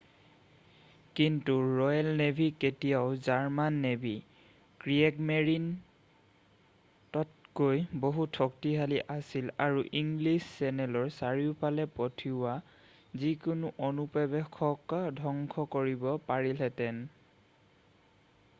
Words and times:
"কিন্তু 1.17 1.55
Royal 1.79 2.07
Navy 2.21 2.45
তেতিয়াও 2.61 3.09
German 3.27 3.75
navy 3.81 4.13
"Kriegsmarine" 4.85 5.67
তকৈও 7.17 7.99
বহুত 8.05 8.39
শক্তিশালী 8.41 8.99
আছিল 9.17 9.51
আৰু 9.67 9.83
ইংলিছ 10.01 10.41
চেনেলৰ 10.55 11.11
চাৰিওফালে 11.19 11.85
পঠিওৱা 11.99 12.55
যিকোনো 13.25 13.71
অনুপ্ৰৱেশক 13.91 14.97
ধ্বংস 15.21 15.67
কৰিব 15.77 16.09
পাৰিলেহেতে।"" 16.33 16.91